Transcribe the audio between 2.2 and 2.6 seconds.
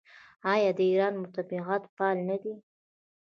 نه دي؟